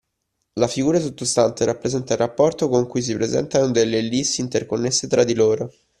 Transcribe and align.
La 0.53 0.67
figura 0.67 0.99
sottostante 0.99 1.63
rappresenta 1.63 2.13
il 2.13 2.17
rapporto 2.19 2.69
con 2.69 2.87
cui 2.87 3.03
si 3.03 3.13
presentano 3.13 3.69
delle 3.69 3.99
ellissi 3.99 4.41
interconnesse 4.41 5.07
tra 5.07 5.23
di 5.23 5.35
loro 5.35 5.69